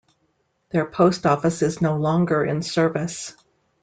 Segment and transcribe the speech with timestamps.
[0.71, 3.37] Their post office is no longer in service.